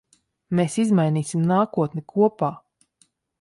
Mēs 0.59 0.77
izmainīsim 0.83 1.43
nākotni 1.51 2.05
kopā. 2.15 2.51